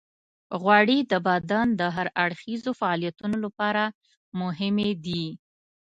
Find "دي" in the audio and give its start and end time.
5.05-5.25